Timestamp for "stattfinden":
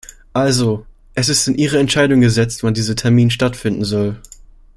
3.29-3.83